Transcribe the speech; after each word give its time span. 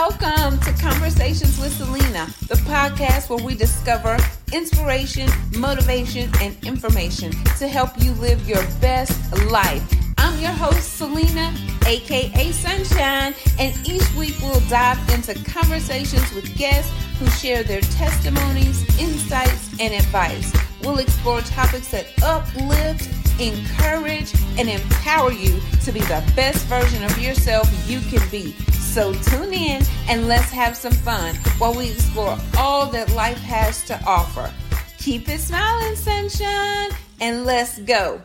Welcome 0.00 0.60
to 0.60 0.72
Conversations 0.80 1.58
with 1.58 1.72
Selena, 1.72 2.26
the 2.46 2.54
podcast 2.68 3.28
where 3.28 3.44
we 3.44 3.56
discover 3.56 4.16
inspiration, 4.52 5.28
motivation, 5.56 6.30
and 6.40 6.56
information 6.64 7.32
to 7.58 7.66
help 7.66 7.90
you 8.00 8.12
live 8.12 8.48
your 8.48 8.62
best 8.80 9.18
life. 9.50 9.82
I'm 10.16 10.38
your 10.38 10.52
host, 10.52 10.98
Selena, 10.98 11.52
aka 11.84 12.52
Sunshine, 12.52 13.34
and 13.58 13.74
each 13.84 14.08
week 14.14 14.36
we'll 14.40 14.60
dive 14.68 15.00
into 15.12 15.34
conversations 15.42 16.32
with 16.32 16.56
guests 16.56 16.92
who 17.18 17.26
share 17.30 17.64
their 17.64 17.80
testimonies, 17.80 18.82
insights, 19.00 19.68
and 19.80 19.92
advice. 19.92 20.52
We'll 20.84 20.98
explore 20.98 21.40
topics 21.40 21.90
that 21.90 22.06
uplift, 22.22 23.10
encourage, 23.40 24.32
and 24.56 24.68
empower 24.68 25.32
you 25.32 25.58
to 25.82 25.90
be 25.90 26.00
the 26.02 26.22
best 26.36 26.66
version 26.66 27.02
of 27.02 27.18
yourself 27.20 27.68
you 27.90 27.98
can 28.02 28.22
be. 28.30 28.54
So 28.88 29.12
tune 29.12 29.52
in 29.52 29.82
and 30.08 30.26
let's 30.28 30.50
have 30.50 30.74
some 30.74 30.92
fun 30.92 31.34
while 31.58 31.74
we 31.74 31.90
explore 31.90 32.36
all 32.56 32.86
that 32.86 33.12
life 33.12 33.38
has 33.42 33.84
to 33.84 34.02
offer. 34.04 34.50
Keep 34.96 35.28
it 35.28 35.40
smiling, 35.40 35.94
sunshine, 35.94 36.90
and 37.20 37.44
let's 37.44 37.78
go. 37.80 38.20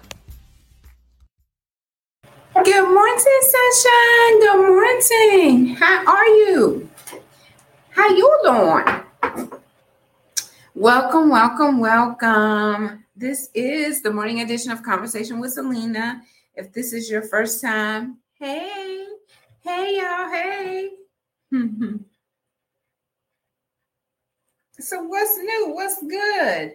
Good 2.55 2.93
morning, 2.93 3.41
sunshine. 3.41 4.39
Good 4.39 4.69
morning. 4.69 5.75
How 5.75 6.05
are 6.07 6.27
you? 6.27 6.89
How 7.89 8.09
you 8.09 8.39
doing? 8.43 9.51
Welcome, 10.73 11.29
welcome, 11.29 11.79
welcome. 11.79 13.03
This 13.15 13.49
is 13.53 14.01
the 14.01 14.11
morning 14.11 14.39
edition 14.39 14.71
of 14.71 14.81
Conversation 14.81 15.39
with 15.39 15.51
Selena. 15.51 16.21
If 16.55 16.71
this 16.71 16.93
is 16.93 17.11
your 17.11 17.21
first 17.21 17.61
time, 17.61 18.17
hey, 18.39 19.02
hey, 19.63 19.97
y'all, 19.97 20.29
hey. 20.31 20.89
so, 24.79 25.03
what's 25.03 25.37
new? 25.37 25.71
What's 25.73 26.01
good? 26.01 26.73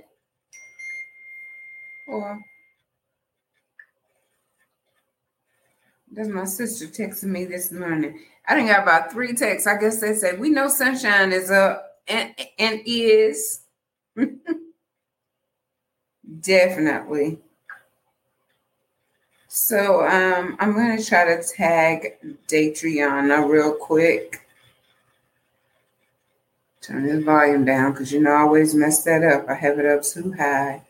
Or 2.08 2.38
That's 6.10 6.28
my 6.28 6.44
sister 6.44 6.86
texting 6.86 7.24
me 7.24 7.44
this 7.44 7.70
morning. 7.70 8.18
I 8.46 8.54
didn't 8.54 8.68
got 8.68 8.82
about 8.82 9.12
three 9.12 9.34
texts. 9.34 9.66
I 9.66 9.78
guess 9.78 10.00
they 10.00 10.14
said 10.14 10.40
we 10.40 10.50
know 10.50 10.68
sunshine 10.68 11.32
is 11.32 11.50
up 11.50 11.98
and 12.06 12.34
and 12.58 12.80
is 12.86 13.60
definitely. 16.40 17.38
So 19.58 20.06
um, 20.06 20.56
I'm 20.60 20.72
gonna 20.72 21.02
try 21.02 21.24
to 21.24 21.42
tag 21.42 22.16
Datriana 22.46 23.46
real 23.46 23.74
quick. 23.74 24.46
Turn 26.80 27.08
the 27.08 27.20
volume 27.20 27.64
down 27.64 27.90
because 27.90 28.12
you 28.12 28.20
know 28.20 28.30
I 28.30 28.42
always 28.42 28.72
mess 28.72 29.02
that 29.02 29.24
up. 29.24 29.48
I 29.48 29.54
have 29.54 29.80
it 29.80 29.84
up 29.84 30.04
too 30.04 30.32
high. 30.32 30.82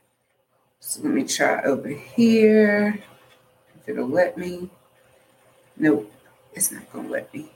So 0.80 1.00
let 1.02 1.12
me 1.14 1.24
try 1.24 1.62
over 1.62 1.88
here. 1.88 3.02
If 3.74 3.88
it'll 3.88 4.06
let 4.06 4.36
me. 4.36 4.68
Nope, 5.78 6.12
it's 6.52 6.70
not 6.70 6.92
gonna 6.92 7.08
let 7.08 7.32
me. 7.32 7.50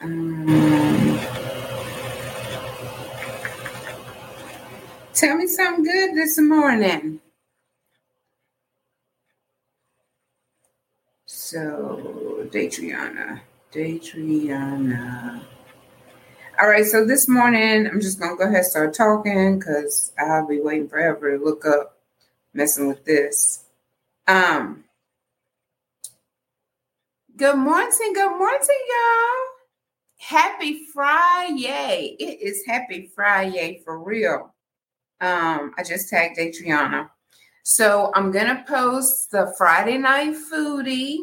Um, 0.00 1.20
tell 5.20 5.36
me 5.36 5.46
something 5.46 5.84
good 5.84 6.14
this 6.14 6.38
morning. 6.40 7.20
So, 11.26 12.48
Datriana, 12.50 13.40
Datriana. 13.70 15.42
All 16.58 16.68
right, 16.68 16.86
so 16.86 17.04
this 17.04 17.28
morning 17.28 17.86
I'm 17.86 18.00
just 18.00 18.18
gonna 18.18 18.34
go 18.34 18.44
ahead 18.44 18.56
and 18.56 18.66
start 18.66 18.94
talking 18.94 19.58
because 19.58 20.12
I'll 20.18 20.48
be 20.48 20.58
waiting 20.58 20.88
forever 20.88 21.36
to 21.36 21.44
look 21.44 21.66
up 21.66 21.98
messing 22.54 22.88
with 22.88 23.04
this. 23.04 23.64
Um, 24.26 24.84
good 27.36 27.56
morning, 27.56 28.12
good 28.14 28.38
morning, 28.38 28.86
y'all. 28.88 29.46
Happy 30.16 30.86
Friday. 30.94 32.16
It 32.18 32.40
is 32.40 32.64
happy 32.66 33.10
Friday 33.14 33.82
for 33.84 34.02
real. 34.02 34.54
Um, 35.20 35.72
I 35.76 35.82
just 35.86 36.08
tagged 36.08 36.38
Datriana. 36.38 37.10
So 37.62 38.10
I'm 38.14 38.32
gonna 38.32 38.64
post 38.66 39.30
the 39.30 39.54
Friday 39.58 39.98
night 39.98 40.34
foodie 40.52 41.18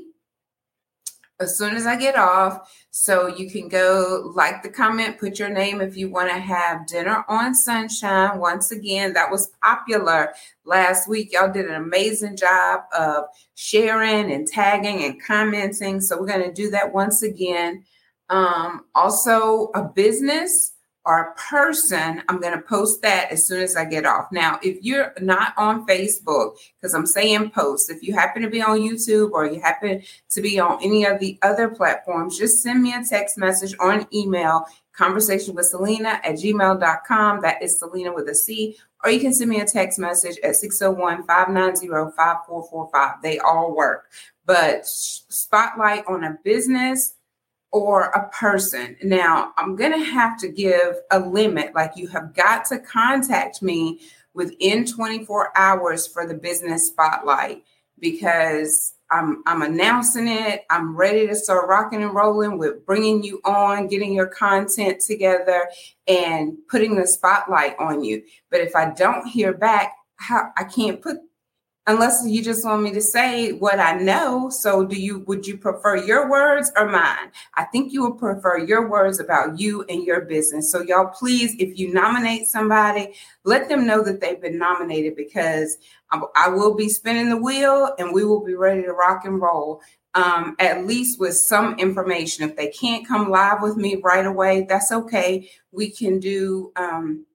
as 1.39 1.57
soon 1.57 1.75
as 1.75 1.85
I 1.85 1.95
get 1.95 2.15
off. 2.15 2.71
So 2.91 3.27
you 3.27 3.49
can 3.49 3.67
go 3.67 4.31
like 4.35 4.63
the 4.63 4.69
comment, 4.69 5.19
put 5.19 5.39
your 5.39 5.49
name 5.49 5.81
if 5.81 5.95
you 5.95 6.09
want 6.09 6.29
to 6.29 6.39
have 6.39 6.87
dinner 6.87 7.23
on 7.27 7.53
Sunshine. 7.53 8.39
Once 8.39 8.71
again, 8.71 9.13
that 9.13 9.29
was 9.29 9.51
popular 9.61 10.33
last 10.65 11.07
week. 11.07 11.33
Y'all 11.33 11.51
did 11.51 11.67
an 11.67 11.75
amazing 11.75 12.37
job 12.37 12.81
of 12.97 13.25
sharing 13.55 14.31
and 14.31 14.47
tagging 14.47 15.03
and 15.03 15.21
commenting. 15.23 16.01
So 16.01 16.19
we're 16.19 16.27
to 16.41 16.53
do 16.53 16.69
that 16.71 16.93
once 16.93 17.21
again. 17.21 17.83
Um, 18.29 18.85
also, 18.95 19.69
a 19.75 19.83
business 19.83 20.73
or 21.07 21.21
a 21.21 21.35
person, 21.35 22.21
I'm 22.27 22.41
going 22.41 22.53
to 22.53 22.61
post 22.61 23.01
that 23.01 23.31
as 23.31 23.47
soon 23.47 23.61
as 23.61 23.77
I 23.77 23.85
get 23.85 24.05
off. 24.05 24.29
Now, 24.29 24.59
if 24.61 24.83
you're 24.83 25.13
not 25.21 25.53
on 25.55 25.87
Facebook, 25.87 26.57
because 26.75 26.93
I'm 26.93 27.07
saying 27.07 27.51
post, 27.51 27.89
if 27.89 28.03
you 28.03 28.13
happen 28.13 28.41
to 28.41 28.49
be 28.49 28.61
on 28.61 28.79
YouTube 28.79 29.31
or 29.31 29.45
you 29.47 29.61
happen 29.61 30.03
to 30.31 30.41
be 30.41 30.59
on 30.59 30.79
any 30.83 31.05
of 31.05 31.19
the 31.19 31.39
other 31.41 31.69
platforms, 31.69 32.37
just 32.37 32.61
send 32.61 32.83
me 32.83 32.93
a 32.93 33.05
text 33.05 33.37
message 33.37 33.73
or 33.79 33.93
an 33.93 34.05
email, 34.13 34.65
conversation 34.91 35.55
with 35.55 35.67
Selena 35.67 36.19
at 36.25 36.35
gmail.com. 36.35 37.41
That 37.41 37.63
is 37.63 37.79
Selena 37.79 38.13
with 38.13 38.27
a 38.27 38.35
C. 38.35 38.77
Or 39.01 39.09
you 39.09 39.21
can 39.21 39.31
send 39.31 39.49
me 39.49 39.61
a 39.61 39.65
text 39.65 39.97
message 39.97 40.37
at 40.43 40.57
601 40.57 41.25
590 41.25 41.87
5445. 42.17 43.21
They 43.21 43.39
all 43.39 43.73
work. 43.73 44.11
But 44.45 44.85
spotlight 44.85 46.03
on 46.05 46.25
a 46.25 46.37
business 46.43 47.13
or 47.71 48.05
a 48.05 48.29
person. 48.29 48.95
Now, 49.03 49.51
I'm 49.57 49.75
going 49.75 49.91
to 49.91 50.03
have 50.03 50.39
to 50.39 50.47
give 50.47 50.95
a 51.11 51.19
limit. 51.19 51.75
Like, 51.75 51.91
you 51.95 52.07
have 52.07 52.33
got 52.33 52.65
to 52.65 52.79
contact 52.79 53.61
me 53.61 54.01
within 54.33 54.85
24 54.85 55.57
hours 55.57 56.07
for 56.07 56.25
the 56.27 56.33
business 56.33 56.87
spotlight 56.87 57.63
because 57.99 58.93
I'm, 59.09 59.41
I'm 59.45 59.61
announcing 59.61 60.27
it. 60.27 60.65
I'm 60.69 60.95
ready 60.95 61.27
to 61.27 61.35
start 61.35 61.67
rocking 61.67 62.03
and 62.03 62.13
rolling 62.13 62.57
with 62.57 62.85
bringing 62.85 63.23
you 63.23 63.41
on, 63.45 63.87
getting 63.87 64.13
your 64.13 64.27
content 64.27 65.01
together, 65.01 65.61
and 66.07 66.57
putting 66.69 66.95
the 66.95 67.07
spotlight 67.07 67.75
on 67.79 68.03
you. 68.03 68.23
But 68.51 68.61
if 68.61 68.75
I 68.75 68.91
don't 68.91 69.25
hear 69.27 69.53
back, 69.53 69.93
how 70.17 70.49
I 70.57 70.63
can't 70.63 71.01
put 71.01 71.17
unless 71.87 72.21
you 72.25 72.43
just 72.43 72.65
want 72.65 72.83
me 72.83 72.91
to 72.91 73.01
say 73.01 73.53
what 73.53 73.79
I 73.79 73.93
know. 73.93 74.49
So 74.49 74.85
do 74.85 74.99
you 74.99 75.19
would 75.19 75.47
you 75.47 75.57
prefer 75.57 75.95
your 75.95 76.29
words 76.29 76.71
or 76.75 76.87
mine? 76.87 77.31
I 77.55 77.63
think 77.63 77.93
you 77.93 78.03
would 78.03 78.19
prefer 78.19 78.59
your 78.59 78.89
words 78.89 79.19
about 79.19 79.59
you 79.59 79.83
and 79.89 80.03
your 80.03 80.21
business. 80.21 80.71
So 80.71 80.81
y'all 80.81 81.07
please 81.07 81.55
if 81.57 81.79
you 81.79 81.93
nominate 81.93 82.47
somebody, 82.47 83.13
let 83.45 83.69
them 83.69 83.87
know 83.87 84.03
that 84.03 84.19
they've 84.19 84.41
been 84.41 84.57
nominated 84.57 85.15
because 85.15 85.77
I 86.35 86.49
will 86.49 86.75
be 86.75 86.89
spinning 86.89 87.29
the 87.29 87.37
wheel 87.37 87.93
and 87.97 88.13
we 88.13 88.23
will 88.23 88.45
be 88.45 88.55
ready 88.55 88.83
to 88.83 88.93
rock 88.93 89.25
and 89.25 89.41
roll. 89.41 89.81
Um, 90.13 90.55
at 90.57 90.87
least 90.87 91.19
with 91.19 91.35
some 91.35 91.77
information. 91.77 92.49
If 92.49 92.55
they 92.55 92.69
can't 92.69 93.07
come 93.07 93.29
live 93.29 93.61
with 93.61 93.77
me 93.77 93.97
right 94.03 94.25
away, 94.25 94.65
that's 94.67 94.91
okay. 94.91 95.51
We 95.71 95.91
can 95.91 96.19
do 96.19 96.71
um, 96.75 97.27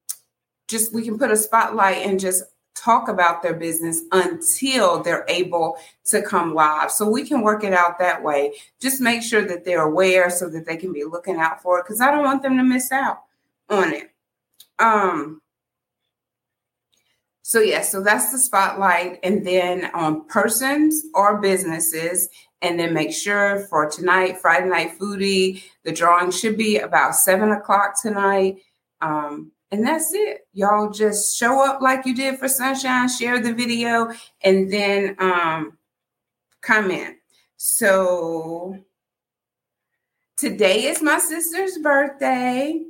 just 0.66 0.92
we 0.92 1.04
can 1.04 1.16
put 1.16 1.30
a 1.30 1.36
spotlight 1.36 1.98
and 1.98 2.18
just 2.18 2.42
talk 2.74 3.08
about 3.08 3.42
their 3.42 3.54
business 3.54 4.02
until 4.12 5.02
they're 5.02 5.24
able 5.28 5.76
to 6.06 6.22
come 6.22 6.54
live. 6.54 6.90
So 6.90 7.08
we 7.08 7.26
can 7.26 7.42
work 7.42 7.64
it 7.64 7.72
out 7.72 7.98
that 7.98 8.22
way. 8.22 8.54
Just 8.80 9.00
make 9.00 9.22
sure 9.22 9.46
that 9.46 9.64
they're 9.64 9.82
aware 9.82 10.30
so 10.30 10.48
that 10.48 10.66
they 10.66 10.76
can 10.76 10.92
be 10.92 11.04
looking 11.04 11.36
out 11.36 11.62
for 11.62 11.78
it 11.78 11.84
because 11.84 12.00
I 12.00 12.10
don't 12.10 12.24
want 12.24 12.42
them 12.42 12.56
to 12.56 12.64
miss 12.64 12.90
out 12.90 13.22
on 13.68 13.92
it. 13.92 14.10
Um 14.78 15.40
so 17.42 17.60
yeah, 17.60 17.82
so 17.82 18.02
that's 18.02 18.32
the 18.32 18.38
spotlight 18.38 19.18
and 19.22 19.46
then 19.46 19.90
on 19.94 20.26
persons 20.26 21.02
or 21.14 21.40
businesses 21.40 22.28
and 22.62 22.78
then 22.78 22.94
make 22.94 23.12
sure 23.12 23.66
for 23.68 23.90
tonight, 23.90 24.38
Friday 24.40 24.68
night 24.68 24.98
foodie, 24.98 25.64
the 25.82 25.92
drawing 25.92 26.30
should 26.30 26.56
be 26.56 26.78
about 26.78 27.16
seven 27.16 27.50
o'clock 27.50 28.00
tonight. 28.00 28.62
Um, 29.00 29.50
and 29.72 29.86
that's 29.86 30.12
it. 30.12 30.46
Y'all 30.52 30.90
just 30.90 31.36
show 31.36 31.64
up 31.64 31.80
like 31.80 32.04
you 32.04 32.14
did 32.14 32.38
for 32.38 32.46
Sunshine, 32.46 33.08
share 33.08 33.40
the 33.40 33.54
video, 33.54 34.12
and 34.42 34.70
then 34.70 35.16
um, 35.18 35.78
comment. 36.60 37.16
So 37.56 38.76
today 40.36 40.84
is 40.84 41.00
my 41.00 41.18
sister's 41.18 41.78
birthday. 41.78 42.82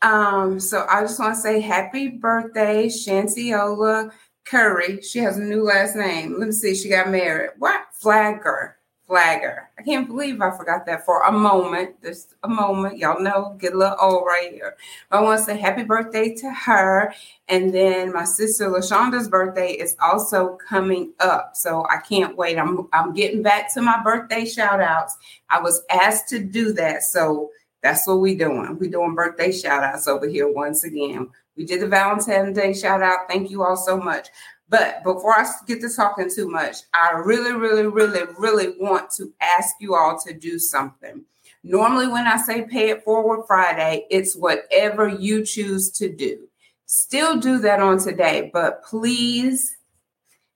Um, 0.00 0.58
so 0.58 0.86
I 0.88 1.02
just 1.02 1.20
want 1.20 1.34
to 1.34 1.40
say 1.40 1.60
happy 1.60 2.08
birthday, 2.08 2.86
Shantiola 2.86 4.10
Curry. 4.46 5.02
She 5.02 5.18
has 5.18 5.36
a 5.36 5.42
new 5.42 5.62
last 5.62 5.94
name. 5.94 6.38
Let 6.38 6.46
me 6.46 6.52
see. 6.52 6.74
She 6.74 6.88
got 6.88 7.10
married. 7.10 7.50
What? 7.58 7.82
Flagger. 7.92 8.78
Flagger. 9.06 9.68
I 9.78 9.82
can't 9.82 10.06
believe 10.06 10.40
I 10.40 10.56
forgot 10.56 10.86
that 10.86 11.04
for 11.04 11.22
a 11.22 11.32
moment. 11.32 12.00
Just 12.02 12.34
a 12.44 12.48
moment. 12.48 12.98
Y'all 12.98 13.20
know, 13.20 13.56
get 13.58 13.74
a 13.74 13.76
little 13.76 13.96
old 14.00 14.24
right 14.26 14.50
here. 14.52 14.76
But 15.10 15.18
I 15.18 15.22
want 15.22 15.38
to 15.40 15.44
say 15.44 15.58
happy 15.58 15.82
birthday 15.82 16.34
to 16.36 16.50
her. 16.50 17.12
And 17.48 17.74
then 17.74 18.12
my 18.12 18.24
sister 18.24 18.70
LaShonda's 18.70 19.28
birthday 19.28 19.72
is 19.72 19.96
also 20.00 20.56
coming 20.68 21.12
up. 21.20 21.52
So 21.54 21.86
I 21.90 21.98
can't 21.98 22.36
wait. 22.36 22.58
I'm 22.58 22.88
I'm 22.92 23.12
getting 23.12 23.42
back 23.42 23.72
to 23.74 23.82
my 23.82 24.02
birthday 24.02 24.44
shout 24.44 24.80
outs. 24.80 25.16
I 25.50 25.60
was 25.60 25.82
asked 25.90 26.28
to 26.28 26.38
do 26.38 26.72
that. 26.74 27.02
So 27.02 27.50
that's 27.82 28.06
what 28.06 28.20
we're 28.20 28.38
doing. 28.38 28.78
We're 28.78 28.90
doing 28.90 29.14
birthday 29.14 29.52
shout 29.52 29.82
outs 29.82 30.06
over 30.06 30.28
here 30.28 30.50
once 30.50 30.84
again. 30.84 31.28
We 31.56 31.66
did 31.66 31.82
the 31.82 31.88
Valentine's 31.88 32.56
Day 32.56 32.72
shout 32.72 33.02
out. 33.02 33.28
Thank 33.28 33.50
you 33.50 33.62
all 33.62 33.76
so 33.76 33.98
much. 33.98 34.28
But 34.72 35.04
before 35.04 35.34
I 35.34 35.46
get 35.66 35.82
to 35.82 35.94
talking 35.94 36.30
too 36.34 36.48
much, 36.48 36.76
I 36.94 37.10
really, 37.10 37.52
really, 37.52 37.86
really, 37.86 38.22
really 38.38 38.74
want 38.80 39.10
to 39.18 39.30
ask 39.38 39.74
you 39.80 39.94
all 39.94 40.18
to 40.20 40.32
do 40.32 40.58
something. 40.58 41.26
Normally, 41.62 42.08
when 42.08 42.26
I 42.26 42.38
say 42.38 42.62
pay 42.62 42.88
it 42.88 43.04
forward 43.04 43.44
Friday, 43.46 44.06
it's 44.08 44.34
whatever 44.34 45.06
you 45.06 45.44
choose 45.44 45.90
to 45.90 46.08
do. 46.08 46.48
Still 46.86 47.38
do 47.38 47.58
that 47.58 47.80
on 47.80 47.98
today, 47.98 48.48
but 48.50 48.82
please, 48.82 49.76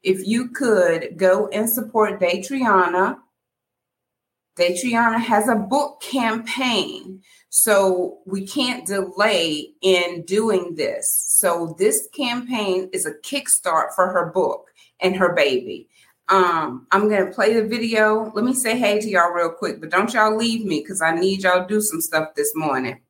if 0.02 0.26
you 0.26 0.48
could 0.48 1.18
go 1.18 1.48
and 1.48 1.68
support 1.68 2.18
Datriana. 2.18 3.18
Datriana 4.56 5.20
has 5.20 5.46
a 5.46 5.56
book 5.56 6.00
campaign. 6.00 7.20
So 7.48 8.18
we 8.26 8.46
can't 8.46 8.86
delay 8.86 9.72
in 9.80 10.22
doing 10.22 10.74
this. 10.74 11.12
So 11.12 11.74
this 11.78 12.08
campaign 12.14 12.90
is 12.92 13.06
a 13.06 13.14
kickstart 13.14 13.94
for 13.94 14.08
her 14.08 14.26
book 14.26 14.70
and 15.00 15.16
her 15.16 15.32
baby. 15.34 15.88
Um, 16.28 16.86
I'm 16.90 17.08
gonna 17.08 17.30
play 17.30 17.54
the 17.54 17.64
video. 17.64 18.32
Let 18.34 18.44
me 18.44 18.52
say 18.52 18.76
hey 18.76 18.98
to 19.00 19.08
y'all 19.08 19.30
real 19.30 19.50
quick, 19.50 19.80
but 19.80 19.90
don't 19.90 20.12
y'all 20.12 20.36
leave 20.36 20.64
me 20.66 20.80
because 20.80 21.00
I 21.00 21.14
need 21.14 21.44
y'all 21.44 21.62
to 21.62 21.68
do 21.68 21.80
some 21.80 22.00
stuff 22.00 22.34
this 22.34 22.52
morning. 22.54 23.00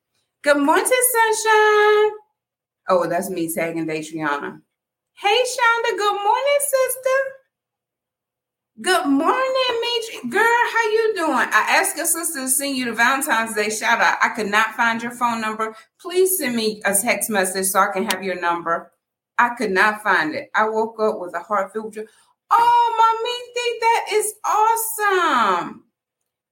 Good 0.43 0.59
morning, 0.59 0.85
sunshine. 0.85 2.13
Oh, 2.89 3.07
that's 3.09 3.31
me 3.31 3.53
tagging 3.53 3.87
Datriana. 3.87 4.61
Hey, 5.15 5.45
Shonda. 5.45 5.97
Good 5.97 6.23
morning, 6.23 6.59
sister. 6.61 7.36
Good 8.83 9.07
morning, 9.07 9.81
Mitch. 9.81 10.31
Girl, 10.31 10.43
how 10.43 10.91
you 10.91 11.15
doing? 11.17 11.33
I 11.33 11.79
asked 11.81 11.97
your 11.97 12.05
sister 12.05 12.41
to 12.41 12.49
send 12.51 12.77
you 12.77 12.85
the 12.85 12.93
Valentine's 12.93 13.55
Day 13.55 13.71
shout 13.71 14.03
out. 14.03 14.19
I 14.21 14.29
could 14.29 14.49
not 14.49 14.75
find 14.75 15.03
your 15.03 15.13
phone 15.13 15.41
number. 15.41 15.75
Please 15.99 16.37
send 16.37 16.55
me 16.55 16.83
a 16.85 16.95
text 16.95 17.31
message 17.31 17.69
so 17.69 17.81
I 17.81 17.91
can 17.91 18.05
have 18.05 18.23
your 18.23 18.39
number. 18.39 18.93
I 19.39 19.55
could 19.55 19.71
not 19.71 20.03
find 20.03 20.35
it. 20.35 20.51
I 20.55 20.69
woke 20.69 21.01
up 21.01 21.19
with 21.19 21.35
a 21.35 21.41
heart 21.41 21.73
filled 21.73 21.87
with 21.87 21.95
joy. 21.95 22.05
Oh, 22.51 22.95
my 22.99 23.15
Mamie, 23.25 23.79
that 23.81 24.07
is 24.13 24.35
awesome. 25.65 25.85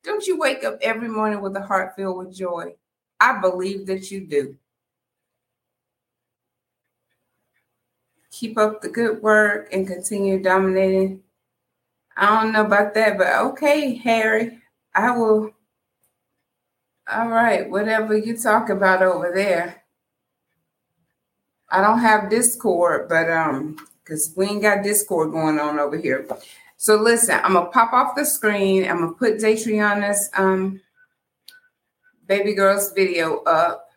Don't 0.03 0.27
you 0.27 0.39
wake 0.39 0.65
up 0.65 0.79
every 0.81 1.09
morning 1.09 1.43
with 1.43 1.55
a 1.57 1.63
heart 1.63 1.95
filled 1.95 2.17
with 2.17 2.35
joy? 2.35 2.75
I 3.21 3.39
believe 3.39 3.85
that 3.89 4.11
you 4.11 4.27
do. 4.27 4.57
Keep 8.31 8.57
up 8.57 8.81
the 8.81 8.89
good 8.89 9.21
work 9.21 9.69
and 9.75 9.87
continue 9.87 10.43
dominating 10.43 11.24
I 12.17 12.43
don't 12.43 12.53
know 12.53 12.65
about 12.65 12.95
that, 12.95 13.19
but 13.19 13.35
okay, 13.47 13.97
Harry. 13.97 14.59
I 14.95 15.17
will. 15.17 15.51
All 17.11 17.29
right, 17.29 17.69
whatever 17.69 18.17
you 18.17 18.37
talk 18.37 18.71
about 18.71 19.03
over 19.03 19.33
there. 19.35 19.83
I 21.71 21.83
don't 21.83 21.99
have 21.99 22.31
Discord, 22.31 23.09
but 23.09 23.29
um, 23.31 23.77
because 24.03 24.33
we 24.37 24.47
ain't 24.47 24.63
got 24.63 24.85
Discord 24.85 25.33
going 25.33 25.59
on 25.59 25.79
over 25.79 25.99
here. 25.99 26.27
So 26.77 26.97
listen, 26.97 27.41
I'm 27.43 27.55
gonna 27.55 27.71
pop 27.71 27.93
off 27.93 28.15
the 28.15 28.25
screen. 28.25 28.89
I'm 28.89 29.01
gonna 29.01 29.13
put 29.13 29.39
Datriana's 29.39 30.31
um 30.37 30.81
baby 32.27 32.55
girl's 32.55 32.93
video 32.93 33.43
up, 33.43 33.91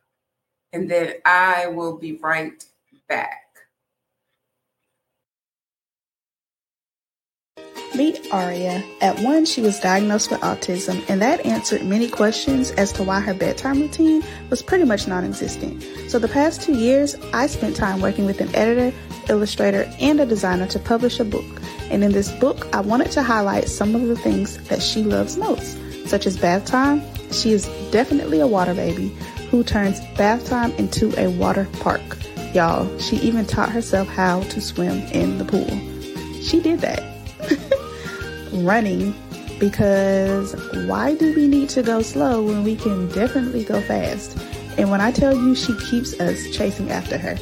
and 0.74 0.90
then 0.90 1.16
I 1.26 1.68
will 1.68 1.98
be 1.98 2.18
right 2.18 2.64
back. 3.08 3.47
Meet 7.98 8.28
Arya. 8.32 8.84
At 9.02 9.18
one, 9.22 9.44
she 9.46 9.60
was 9.60 9.80
diagnosed 9.80 10.30
with 10.30 10.42
autism, 10.42 11.04
and 11.10 11.20
that 11.20 11.44
answered 11.48 11.84
many 11.84 12.08
questions 12.08 12.70
as 12.70 12.94
to 12.94 13.04
why 13.04 13.20
her 13.22 13.34
bedtime 13.34 13.82
routine 13.82 14.24
was 14.52 14.62
pretty 14.62 14.84
much 14.84 15.08
non 15.08 15.26
existent. 15.26 15.84
So, 16.08 16.20
the 16.20 16.28
past 16.28 16.62
two 16.62 16.78
years, 16.78 17.16
I 17.34 17.48
spent 17.48 17.76
time 17.76 18.00
working 18.00 18.28
with 18.28 18.40
an 18.40 18.56
editor, 18.56 18.96
illustrator, 19.30 19.92
and 20.00 20.20
a 20.20 20.28
designer 20.28 20.68
to 20.68 20.78
publish 20.78 21.20
a 21.20 21.26
book. 21.26 21.44
And 21.90 22.04
in 22.04 22.12
this 22.12 22.32
book, 22.34 22.68
I 22.72 22.82
wanted 22.82 23.10
to 23.14 23.24
highlight 23.24 23.68
some 23.68 23.96
of 23.96 24.06
the 24.06 24.16
things 24.16 24.60
that 24.68 24.84
she 24.84 25.02
loves 25.02 25.36
most, 25.36 25.80
such 26.08 26.28
as 26.28 26.38
bath 26.38 26.66
time. 26.66 27.02
She 27.32 27.52
is 27.52 27.66
definitely 27.90 28.42
a 28.42 28.48
water 28.48 28.76
baby 28.76 29.08
who 29.50 29.64
turns 29.64 30.00
bath 30.18 30.48
time 30.48 30.72
into 30.74 31.20
a 31.20 31.32
water 31.32 31.68
park. 31.80 32.04
Y'all, 32.54 32.96
she 33.00 33.16
even 33.18 33.44
taught 33.48 33.72
herself 33.72 34.08
how 34.08 34.42
to 34.44 34.62
swim 34.62 35.00
in 35.14 35.40
the 35.40 35.46
pool. 35.46 35.66
She 36.44 36.62
did 36.62 36.82
that. 36.82 37.17
Running 38.52 39.14
because 39.60 40.54
why 40.88 41.16
do 41.16 41.34
we 41.36 41.48
need 41.48 41.70
to 41.70 41.82
go 41.82 42.02
slow 42.02 42.44
when 42.44 42.64
we 42.64 42.76
can 42.76 43.08
definitely 43.10 43.64
go 43.64 43.82
fast? 43.82 44.38
And 44.78 44.92
when 44.92 45.02
I 45.02 45.12
tell 45.12 45.36
you 45.36 45.56
she 45.56 45.76
keeps 45.78 46.20
us 46.20 46.56
chasing 46.56 46.92
after 46.92 47.18
her, 47.18 47.38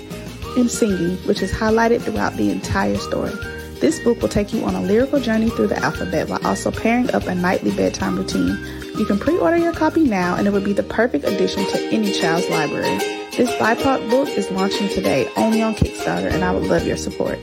and 0.56 0.72
singing, 0.72 1.18
which 1.28 1.42
is 1.42 1.52
highlighted 1.52 2.02
throughout 2.02 2.34
the 2.34 2.52
entire 2.52 2.98
story. 2.98 3.34
This 3.80 4.00
book 4.00 4.22
will 4.22 4.30
take 4.30 4.54
you 4.54 4.64
on 4.64 4.74
a 4.74 4.82
lyrical 4.82 5.20
journey 5.20 5.50
through 5.50 5.68
the 5.68 5.78
alphabet 5.78 6.30
while 6.30 6.46
also 6.48 6.72
pairing 6.72 7.12
up 7.12 7.24
a 7.24 7.36
nightly 7.36 7.72
bedtime 7.76 8.16
routine. 8.16 8.58
You 8.98 9.06
can 9.06 9.20
pre 9.20 9.38
order 9.38 9.58
your 9.58 9.74
copy 9.74 10.06
now, 10.06 10.36
and 10.36 10.48
it 10.48 10.54
would 10.54 10.64
be 10.64 10.74
the 10.74 10.84
perfect 10.84 11.26
addition 11.26 11.66
to 11.66 11.86
any 11.88 12.14
child's 12.14 12.50
library. 12.50 12.98
This 13.36 13.52
BIPOC 13.60 14.10
book 14.10 14.30
is 14.30 14.50
launching 14.50 14.88
today 14.88 15.30
only 15.36 15.62
on 15.62 15.76
Kickstarter, 15.76 16.32
and 16.32 16.46
I 16.46 16.52
would 16.52 16.64
love 16.64 16.88
your 16.88 16.96
support. 16.96 17.38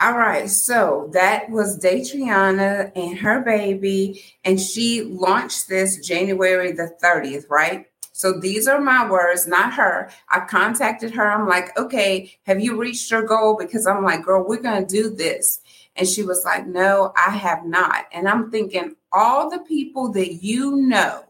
All 0.00 0.16
right, 0.16 0.48
so 0.48 1.10
that 1.12 1.50
was 1.50 1.80
Datriana 1.80 2.92
and 2.94 3.18
her 3.18 3.40
baby, 3.40 4.22
and 4.44 4.60
she 4.60 5.02
launched 5.02 5.68
this 5.68 6.06
January 6.06 6.70
the 6.70 6.96
30th, 7.02 7.50
right? 7.50 7.86
So 8.12 8.38
these 8.38 8.68
are 8.68 8.80
my 8.80 9.10
words, 9.10 9.48
not 9.48 9.74
her. 9.74 10.10
I 10.28 10.40
contacted 10.40 11.12
her. 11.14 11.28
I'm 11.28 11.48
like, 11.48 11.76
okay, 11.76 12.36
have 12.46 12.60
you 12.60 12.76
reached 12.76 13.10
your 13.10 13.22
goal? 13.22 13.56
Because 13.56 13.88
I'm 13.88 14.04
like, 14.04 14.24
girl, 14.24 14.44
we're 14.46 14.62
going 14.62 14.86
to 14.86 14.92
do 14.92 15.10
this. 15.10 15.60
And 15.96 16.06
she 16.06 16.22
was 16.22 16.44
like, 16.44 16.66
no, 16.66 17.12
I 17.16 17.30
have 17.30 17.64
not. 17.64 18.06
And 18.12 18.28
I'm 18.28 18.52
thinking, 18.52 18.94
all 19.12 19.50
the 19.50 19.60
people 19.60 20.12
that 20.12 20.34
you 20.34 20.76
know, 20.76 21.24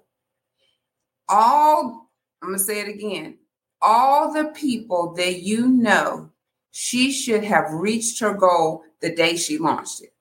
all, 1.26 2.10
I'm 2.42 2.48
going 2.48 2.58
to 2.58 2.64
say 2.64 2.80
it 2.80 2.88
again, 2.88 3.38
all 3.80 4.32
the 4.32 4.46
people 4.46 5.14
that 5.14 5.40
you 5.40 5.68
know 5.68 6.30
she 6.70 7.12
should 7.12 7.44
have 7.44 7.72
reached 7.72 8.20
her 8.20 8.34
goal 8.34 8.84
the 9.00 9.14
day 9.14 9.36
she 9.36 9.58
launched 9.58 10.02
it. 10.02 10.12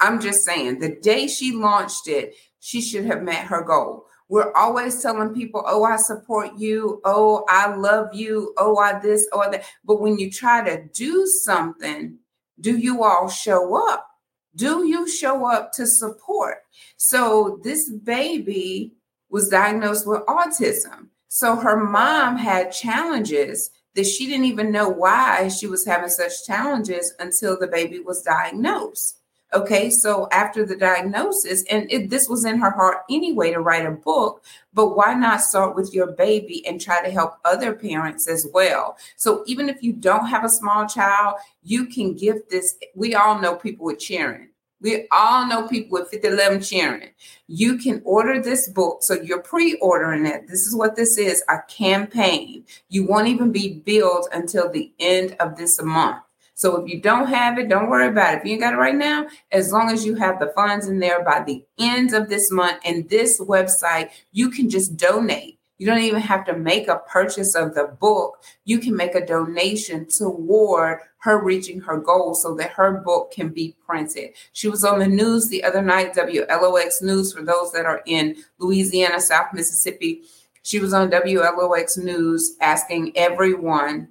I'm 0.00 0.20
just 0.20 0.44
saying, 0.44 0.78
the 0.78 0.96
day 0.96 1.26
she 1.26 1.52
launched 1.52 2.08
it, 2.08 2.34
she 2.60 2.80
should 2.80 3.06
have 3.06 3.22
met 3.22 3.46
her 3.46 3.62
goal. 3.62 4.06
We're 4.28 4.52
always 4.54 5.00
telling 5.00 5.34
people, 5.34 5.62
oh, 5.66 5.84
I 5.84 5.96
support 5.96 6.58
you. 6.58 7.00
Oh, 7.04 7.44
I 7.48 7.74
love 7.74 8.12
you. 8.12 8.52
Oh, 8.58 8.76
I 8.76 8.98
this 8.98 9.28
oh, 9.32 9.44
or 9.44 9.50
that. 9.52 9.64
But 9.84 10.00
when 10.00 10.18
you 10.18 10.30
try 10.30 10.68
to 10.68 10.84
do 10.92 11.26
something, 11.26 12.18
do 12.60 12.76
you 12.76 13.04
all 13.04 13.28
show 13.28 13.88
up? 13.88 14.08
Do 14.56 14.86
you 14.86 15.08
show 15.08 15.46
up 15.46 15.72
to 15.74 15.86
support? 15.86 16.58
So 16.96 17.60
this 17.62 17.88
baby 17.90 18.94
was 19.30 19.48
diagnosed 19.48 20.06
with 20.06 20.22
autism. 20.22 21.08
So 21.28 21.56
her 21.56 21.76
mom 21.76 22.36
had 22.36 22.72
challenges 22.72 23.70
that 23.96 24.06
she 24.06 24.26
didn't 24.26 24.44
even 24.44 24.70
know 24.70 24.88
why 24.88 25.48
she 25.48 25.66
was 25.66 25.84
having 25.84 26.08
such 26.08 26.46
challenges 26.46 27.12
until 27.18 27.58
the 27.58 27.66
baby 27.66 27.98
was 27.98 28.22
diagnosed. 28.22 29.18
Okay, 29.54 29.90
so 29.90 30.28
after 30.32 30.66
the 30.66 30.76
diagnosis, 30.76 31.64
and 31.70 31.90
it, 31.90 32.10
this 32.10 32.28
was 32.28 32.44
in 32.44 32.58
her 32.58 32.70
heart 32.70 32.98
anyway 33.08 33.52
to 33.52 33.60
write 33.60 33.86
a 33.86 33.92
book, 33.92 34.44
but 34.74 34.96
why 34.96 35.14
not 35.14 35.40
start 35.40 35.74
with 35.74 35.94
your 35.94 36.08
baby 36.12 36.66
and 36.66 36.80
try 36.80 37.02
to 37.02 37.10
help 37.10 37.34
other 37.44 37.72
parents 37.72 38.28
as 38.28 38.46
well? 38.52 38.98
So 39.16 39.44
even 39.46 39.68
if 39.68 39.82
you 39.82 39.92
don't 39.92 40.26
have 40.26 40.44
a 40.44 40.50
small 40.50 40.86
child, 40.86 41.36
you 41.62 41.86
can 41.86 42.14
give 42.14 42.48
this. 42.50 42.76
We 42.94 43.14
all 43.14 43.40
know 43.40 43.54
people 43.54 43.86
with 43.86 44.00
cheering. 44.00 44.48
We 44.80 45.08
all 45.10 45.46
know 45.46 45.66
people 45.66 45.98
with 45.98 46.10
5011 46.10 46.62
cheering. 46.62 47.10
You 47.46 47.78
can 47.78 48.02
order 48.04 48.40
this 48.40 48.68
book. 48.68 49.02
So 49.02 49.14
you're 49.14 49.42
pre 49.42 49.74
ordering 49.76 50.26
it. 50.26 50.48
This 50.48 50.66
is 50.66 50.76
what 50.76 50.96
this 50.96 51.16
is 51.16 51.42
a 51.48 51.58
campaign. 51.68 52.64
You 52.88 53.06
won't 53.06 53.28
even 53.28 53.52
be 53.52 53.80
billed 53.84 54.28
until 54.32 54.70
the 54.70 54.92
end 54.98 55.36
of 55.40 55.56
this 55.56 55.80
month. 55.82 56.18
So 56.54 56.76
if 56.76 56.88
you 56.88 57.02
don't 57.02 57.28
have 57.28 57.58
it, 57.58 57.68
don't 57.68 57.90
worry 57.90 58.08
about 58.08 58.34
it. 58.34 58.38
If 58.38 58.46
you 58.46 58.52
ain't 58.52 58.62
got 58.62 58.72
it 58.72 58.78
right 58.78 58.94
now, 58.94 59.26
as 59.52 59.72
long 59.72 59.90
as 59.90 60.06
you 60.06 60.14
have 60.14 60.38
the 60.38 60.52
funds 60.54 60.88
in 60.88 61.00
there 61.00 61.22
by 61.22 61.42
the 61.42 61.62
end 61.78 62.14
of 62.14 62.30
this 62.30 62.50
month 62.50 62.78
and 62.82 63.06
this 63.10 63.38
website, 63.40 64.10
you 64.32 64.48
can 64.48 64.70
just 64.70 64.96
donate 64.96 65.55
You 65.78 65.86
don't 65.86 66.00
even 66.00 66.22
have 66.22 66.46
to 66.46 66.56
make 66.56 66.88
a 66.88 67.02
purchase 67.06 67.54
of 67.54 67.74
the 67.74 67.84
book. 68.00 68.42
You 68.64 68.78
can 68.78 68.96
make 68.96 69.14
a 69.14 69.26
donation 69.26 70.06
toward 70.06 71.00
her 71.18 71.42
reaching 71.42 71.80
her 71.80 71.98
goal 71.98 72.34
so 72.34 72.54
that 72.54 72.70
her 72.70 72.92
book 72.92 73.30
can 73.30 73.50
be 73.50 73.76
printed. 73.84 74.30
She 74.52 74.68
was 74.68 74.84
on 74.84 75.00
the 75.00 75.06
news 75.06 75.48
the 75.48 75.64
other 75.64 75.82
night, 75.82 76.14
WLOX 76.14 77.02
News, 77.02 77.32
for 77.32 77.42
those 77.42 77.72
that 77.72 77.84
are 77.84 78.02
in 78.06 78.36
Louisiana, 78.58 79.20
South 79.20 79.52
Mississippi. 79.52 80.22
She 80.62 80.78
was 80.78 80.94
on 80.94 81.10
WLOX 81.10 81.98
News 81.98 82.56
asking 82.60 83.12
everyone 83.16 84.08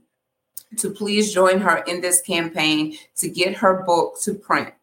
to 0.78 0.90
please 0.92 1.34
join 1.34 1.60
her 1.60 1.78
in 1.88 2.02
this 2.02 2.22
campaign 2.22 2.98
to 3.16 3.30
get 3.30 3.56
her 3.56 3.84
book 3.84 4.22
to 4.24 4.34
print. 4.34 4.74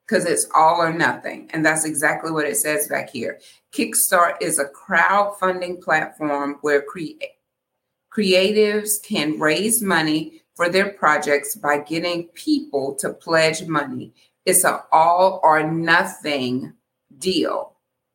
because 0.06 0.26
it's 0.26 0.48
all 0.54 0.82
or 0.82 0.92
nothing. 0.92 1.50
And 1.54 1.66
that's 1.66 1.86
exactly 1.86 2.30
what 2.30 2.46
it 2.46 2.58
says 2.58 2.90
back 2.90 3.10
here. 3.10 3.40
Kickstart 3.72 4.36
is 4.42 4.60
a 4.60 4.66
crowdfunding 4.66 5.82
platform 5.82 6.58
where 6.60 6.82
cre- 6.82 7.24
creatives 8.14 9.02
can 9.02 9.40
raise 9.40 9.82
money 9.82 10.42
for 10.56 10.68
their 10.68 10.90
projects 10.90 11.56
by 11.56 11.80
getting 11.80 12.28
people 12.34 12.96
to 12.96 13.14
pledge 13.14 13.66
money. 13.66 14.14
It's 14.46 14.66
an 14.66 14.80
all 14.92 15.40
or 15.42 15.64
nothing 15.64 16.74
deal 17.18 17.74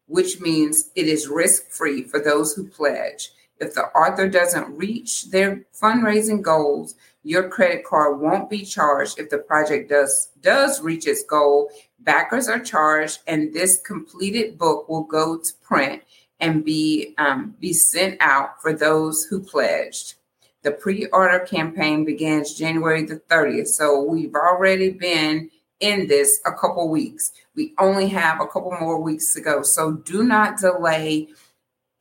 which 0.08 0.40
means 0.40 0.90
it 0.96 1.06
is 1.06 1.28
risk 1.28 1.70
free 1.70 2.02
for 2.02 2.18
those 2.18 2.54
who 2.54 2.66
pledge 2.66 3.30
if 3.60 3.74
the 3.74 3.84
author 3.96 4.28
doesn't 4.28 4.76
reach 4.76 5.30
their 5.30 5.64
fundraising 5.74 6.42
goals 6.42 6.94
your 7.28 7.48
credit 7.50 7.84
card 7.84 8.20
won't 8.20 8.48
be 8.48 8.64
charged 8.64 9.18
if 9.18 9.28
the 9.28 9.36
project 9.36 9.90
does 9.90 10.30
does 10.40 10.80
reach 10.80 11.06
its 11.06 11.24
goal. 11.24 11.70
Backers 12.00 12.48
are 12.48 12.58
charged, 12.58 13.20
and 13.26 13.52
this 13.52 13.78
completed 13.82 14.56
book 14.56 14.88
will 14.88 15.02
go 15.02 15.36
to 15.36 15.52
print 15.62 16.02
and 16.40 16.64
be 16.64 17.14
um, 17.18 17.54
be 17.60 17.74
sent 17.74 18.16
out 18.20 18.62
for 18.62 18.72
those 18.72 19.24
who 19.24 19.40
pledged. 19.40 20.14
The 20.62 20.70
pre-order 20.70 21.40
campaign 21.40 22.06
begins 22.06 22.54
January 22.54 23.04
the 23.04 23.20
30th, 23.28 23.68
so 23.68 24.02
we've 24.02 24.34
already 24.34 24.90
been 24.90 25.50
in 25.80 26.08
this 26.08 26.40
a 26.46 26.52
couple 26.52 26.88
weeks. 26.88 27.32
We 27.54 27.74
only 27.78 28.08
have 28.08 28.40
a 28.40 28.46
couple 28.46 28.74
more 28.80 29.00
weeks 29.00 29.34
to 29.34 29.42
go, 29.42 29.62
so 29.62 29.92
do 29.92 30.24
not 30.24 30.58
delay. 30.58 31.28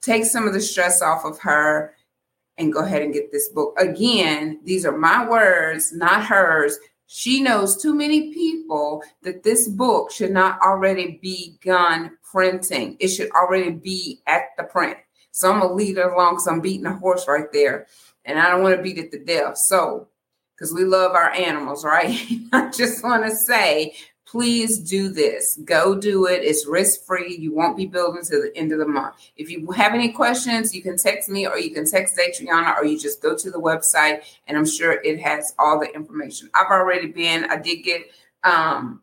Take 0.07 0.23
some 0.23 0.47
of 0.47 0.53
the 0.53 0.61
stress 0.61 1.01
off 1.01 1.25
of 1.25 1.37
her 1.39 1.93
and 2.57 2.71
go 2.71 2.79
ahead 2.79 3.01
and 3.01 3.13
get 3.13 3.29
this 3.29 3.49
book. 3.49 3.75
Again, 3.77 4.61
these 4.63 4.85
are 4.85 4.97
my 4.97 5.27
words, 5.27 5.91
not 5.91 6.23
hers. 6.23 6.79
She 7.07 7.41
knows 7.41 7.81
too 7.81 7.93
many 7.93 8.33
people 8.33 9.03
that 9.23 9.43
this 9.43 9.67
book 9.67 10.09
should 10.09 10.31
not 10.31 10.61
already 10.61 11.19
be 11.21 11.57
begun 11.59 12.17
printing. 12.23 12.95
It 13.01 13.09
should 13.09 13.29
already 13.31 13.71
be 13.71 14.21
at 14.27 14.43
the 14.55 14.63
print. 14.63 14.95
So 15.31 15.51
I'm 15.51 15.59
gonna 15.59 15.73
lead 15.73 15.97
along 15.97 16.35
because 16.35 16.47
I'm 16.47 16.61
beating 16.61 16.85
a 16.85 16.97
horse 16.97 17.27
right 17.27 17.51
there, 17.51 17.87
and 18.23 18.39
I 18.39 18.49
don't 18.49 18.63
want 18.63 18.77
to 18.77 18.81
beat 18.81 18.97
it 18.97 19.11
to 19.11 19.19
death. 19.19 19.57
So, 19.57 20.07
because 20.55 20.73
we 20.73 20.85
love 20.85 21.15
our 21.15 21.31
animals, 21.31 21.83
right? 21.83 22.17
I 22.53 22.69
just 22.69 23.03
want 23.03 23.25
to 23.25 23.35
say 23.35 23.93
please 24.27 24.77
do 24.79 25.07
this. 25.09 25.57
Go 25.63 25.95
do 25.95 26.27
it. 26.27 26.43
It's 26.43 26.67
risk 26.67 27.05
free. 27.05 27.37
You 27.37 27.53
won't 27.53 27.77
be 27.77 27.85
building 27.85 28.23
to 28.23 28.41
the 28.41 28.51
end 28.55 28.73
of 28.73 28.79
the 28.79 28.87
month. 28.87 29.15
If 29.37 29.49
you 29.49 29.71
have 29.71 29.93
any 29.93 30.11
questions, 30.11 30.75
you 30.75 30.81
can 30.81 30.97
text 30.97 31.29
me 31.29 31.47
or 31.47 31.57
you 31.57 31.71
can 31.71 31.89
text 31.89 32.17
Datriana 32.17 32.77
or 32.77 32.85
you 32.85 32.99
just 32.99 33.21
go 33.21 33.35
to 33.35 33.49
the 33.49 33.59
website 33.59 34.23
and 34.47 34.57
I'm 34.57 34.65
sure 34.65 35.01
it 35.03 35.19
has 35.21 35.55
all 35.57 35.79
the 35.79 35.93
information. 35.95 36.49
I've 36.53 36.69
already 36.69 37.07
been, 37.07 37.45
I 37.45 37.55
did 37.57 37.77
get, 37.77 38.01
um, 38.43 39.01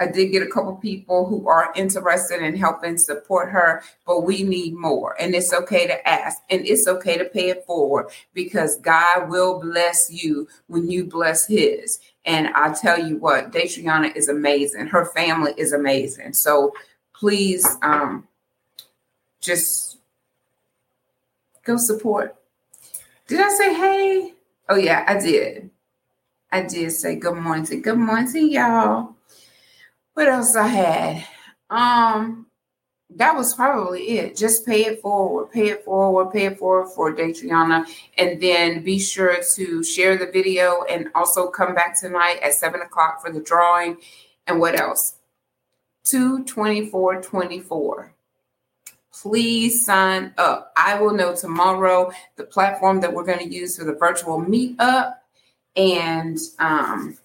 I 0.00 0.06
did 0.06 0.32
get 0.32 0.42
a 0.42 0.50
couple 0.50 0.74
people 0.76 1.26
who 1.26 1.48
are 1.48 1.72
interested 1.76 2.42
in 2.42 2.56
helping 2.56 2.98
support 2.98 3.50
her, 3.50 3.82
but 4.06 4.22
we 4.22 4.42
need 4.42 4.74
more. 4.74 5.16
And 5.20 5.34
it's 5.34 5.52
okay 5.52 5.86
to 5.86 6.08
ask 6.08 6.42
and 6.50 6.66
it's 6.66 6.88
okay 6.88 7.16
to 7.16 7.24
pay 7.24 7.50
it 7.50 7.64
forward 7.64 8.06
because 8.32 8.78
God 8.78 9.28
will 9.28 9.60
bless 9.60 10.10
you 10.10 10.48
when 10.66 10.90
you 10.90 11.04
bless 11.04 11.46
His. 11.46 12.00
And 12.24 12.48
I 12.48 12.72
tell 12.72 12.98
you 12.98 13.18
what, 13.18 13.52
Datriana 13.52 14.14
is 14.16 14.28
amazing. 14.28 14.86
Her 14.86 15.06
family 15.06 15.52
is 15.56 15.72
amazing. 15.72 16.32
So 16.32 16.72
please 17.14 17.66
um, 17.82 18.26
just 19.40 19.98
go 21.64 21.76
support. 21.76 22.36
Did 23.26 23.40
I 23.40 23.48
say 23.50 23.74
hey? 23.74 24.34
Oh, 24.68 24.76
yeah, 24.76 25.04
I 25.06 25.18
did. 25.18 25.70
I 26.52 26.62
did 26.62 26.92
say 26.92 27.16
good 27.16 27.36
morning. 27.36 27.82
Good 27.82 27.98
morning, 27.98 28.50
y'all. 28.52 29.14
What 30.14 30.28
else 30.28 30.54
I 30.54 30.68
had? 30.68 31.26
Um, 31.70 32.46
that 33.10 33.36
was 33.36 33.54
probably 33.54 34.18
it. 34.18 34.36
Just 34.36 34.64
pay 34.64 34.86
it 34.86 35.00
forward, 35.00 35.50
pay 35.50 35.70
it 35.70 35.84
forward, 35.84 36.32
pay 36.32 36.46
it 36.46 36.58
forward 36.58 36.88
for 36.88 37.14
Datriana. 37.14 37.84
And 38.16 38.40
then 38.40 38.82
be 38.82 38.98
sure 38.98 39.38
to 39.56 39.84
share 39.84 40.16
the 40.16 40.30
video 40.30 40.84
and 40.90 41.10
also 41.14 41.48
come 41.48 41.74
back 41.74 41.98
tonight 41.98 42.38
at 42.42 42.54
seven 42.54 42.80
o'clock 42.80 43.22
for 43.22 43.32
the 43.32 43.40
drawing. 43.40 43.98
And 44.46 44.60
what 44.60 44.80
else? 44.80 45.16
22424. 46.04 48.12
Please 49.12 49.84
sign 49.84 50.34
up. 50.38 50.72
I 50.76 51.00
will 51.00 51.14
know 51.14 51.34
tomorrow 51.34 52.12
the 52.36 52.44
platform 52.44 53.00
that 53.00 53.12
we're 53.12 53.24
going 53.24 53.38
to 53.38 53.52
use 53.52 53.78
for 53.78 53.84
the 53.84 53.94
virtual 53.94 54.40
meetup. 54.40 55.16
And 55.76 56.38
um, 56.58 57.16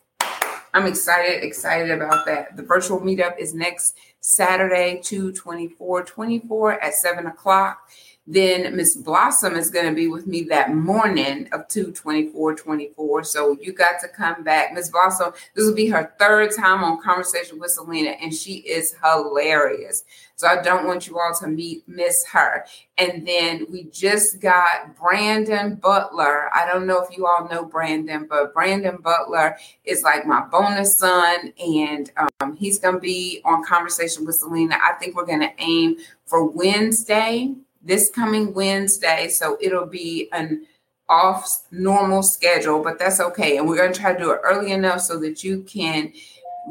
I'm 0.73 0.85
excited, 0.85 1.43
excited 1.43 1.91
about 1.91 2.25
that. 2.25 2.55
The 2.55 2.63
virtual 2.63 2.99
meetup 2.99 3.39
is 3.39 3.53
next 3.53 3.95
Saturday, 4.21 5.01
2 5.03 5.33
24 5.33 6.03
24 6.03 6.83
at 6.83 6.93
7 6.93 7.25
o'clock. 7.25 7.89
Then 8.31 8.75
Miss 8.75 8.95
Blossom 8.95 9.55
is 9.55 9.71
going 9.71 9.87
to 9.87 9.95
be 9.95 10.07
with 10.07 10.27
me 10.27 10.43
that 10.43 10.71
morning 10.71 11.49
of 11.51 11.67
2 11.67 11.93
24 11.93 12.53
24. 12.53 13.23
So 13.23 13.57
you 13.59 13.73
got 13.73 13.99
to 14.01 14.07
come 14.07 14.43
back. 14.43 14.71
Miss 14.71 14.91
Blossom, 14.91 15.33
this 15.55 15.65
will 15.65 15.73
be 15.73 15.87
her 15.87 16.13
third 16.19 16.51
time 16.55 16.83
on 16.83 17.01
Conversation 17.01 17.57
with 17.57 17.71
Selena, 17.71 18.11
and 18.11 18.31
she 18.31 18.57
is 18.57 18.93
hilarious. 19.03 20.03
So 20.35 20.47
I 20.47 20.61
don't 20.61 20.85
want 20.85 21.07
you 21.07 21.17
all 21.17 21.33
to 21.39 21.47
meet 21.47 21.87
miss 21.87 22.23
her. 22.27 22.67
And 22.99 23.27
then 23.27 23.65
we 23.71 23.85
just 23.85 24.39
got 24.39 24.95
Brandon 24.95 25.73
Butler. 25.73 26.53
I 26.53 26.67
don't 26.71 26.85
know 26.85 27.03
if 27.03 27.17
you 27.17 27.25
all 27.25 27.49
know 27.49 27.65
Brandon, 27.65 28.27
but 28.29 28.53
Brandon 28.53 28.97
Butler 28.97 29.57
is 29.85 30.03
like 30.03 30.27
my 30.27 30.41
bonus 30.41 30.99
son, 30.99 31.51
and 31.57 32.11
um, 32.41 32.55
he's 32.55 32.77
going 32.77 32.93
to 32.93 33.01
be 33.01 33.41
on 33.43 33.65
Conversation 33.65 34.23
with 34.23 34.35
Selena. 34.35 34.75
I 34.75 34.93
think 34.99 35.15
we're 35.15 35.25
going 35.25 35.39
to 35.39 35.51
aim 35.57 35.97
for 36.27 36.47
Wednesday 36.47 37.55
this 37.81 38.09
coming 38.09 38.53
Wednesday. 38.53 39.29
So 39.29 39.57
it'll 39.61 39.85
be 39.85 40.29
an 40.31 40.65
off 41.07 41.63
normal 41.71 42.21
schedule, 42.21 42.83
but 42.83 42.99
that's 42.99 43.19
okay. 43.19 43.57
And 43.57 43.67
we're 43.67 43.77
going 43.77 43.93
to 43.93 43.99
try 43.99 44.13
to 44.13 44.19
do 44.19 44.31
it 44.31 44.41
early 44.43 44.71
enough 44.71 45.01
so 45.01 45.19
that 45.19 45.43
you 45.43 45.63
can 45.63 46.13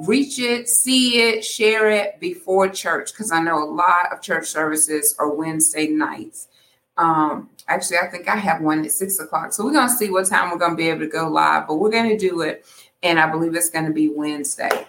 reach 0.06 0.38
it, 0.38 0.68
see 0.68 1.22
it, 1.22 1.44
share 1.44 1.90
it 1.90 2.20
before 2.20 2.68
church. 2.68 3.12
Because 3.12 3.32
I 3.32 3.40
know 3.40 3.62
a 3.62 3.70
lot 3.70 4.12
of 4.12 4.22
church 4.22 4.46
services 4.46 5.14
are 5.18 5.34
Wednesday 5.34 5.88
nights. 5.88 6.48
Um, 6.96 7.50
actually, 7.68 7.98
I 7.98 8.06
think 8.08 8.28
I 8.28 8.36
have 8.36 8.60
one 8.60 8.84
at 8.84 8.92
six 8.92 9.18
o'clock. 9.18 9.52
So 9.52 9.64
we're 9.64 9.72
going 9.72 9.88
to 9.88 9.94
see 9.94 10.10
what 10.10 10.26
time 10.26 10.50
we're 10.50 10.58
going 10.58 10.72
to 10.72 10.76
be 10.76 10.88
able 10.88 11.00
to 11.00 11.08
go 11.08 11.28
live, 11.28 11.66
but 11.66 11.76
we're 11.76 11.90
going 11.90 12.10
to 12.10 12.18
do 12.18 12.42
it. 12.42 12.64
And 13.02 13.18
I 13.18 13.30
believe 13.30 13.54
it's 13.54 13.70
going 13.70 13.86
to 13.86 13.92
be 13.92 14.08
Wednesday. 14.08 14.88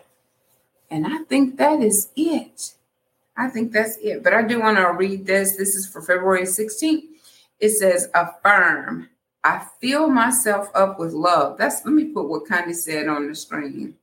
And 0.92 1.06
I 1.06 1.20
think 1.24 1.58
that 1.58 1.82
is 1.82 2.10
it. 2.16 2.74
I 3.40 3.48
think 3.48 3.72
that's 3.72 3.98
it. 4.04 4.22
But 4.22 4.34
I 4.34 4.44
do 4.44 4.60
want 4.60 4.78
to 4.78 4.92
read 4.92 5.26
this. 5.26 5.56
This 5.56 5.74
is 5.74 5.88
for 5.88 6.02
February 6.02 6.44
16th. 6.44 7.04
It 7.62 7.70
says, 7.70 8.10
affirm. 8.14 9.10
I 9.46 9.66
fill 9.80 10.10
myself 10.10 10.70
up 10.76 11.00
with 11.00 11.14
love. 11.14 11.58
That's 11.58 11.86
let 11.86 11.94
me 11.94 12.06
put 12.06 12.28
what 12.28 12.46
Connie 12.46 12.74
said 12.74 13.08
on 13.08 13.30
the 13.30 13.36
screen. 13.36 13.96